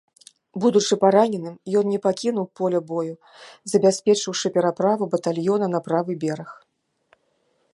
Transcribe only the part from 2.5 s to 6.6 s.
поля бою, забяспечыўшы пераправу батальёна на правы бераг.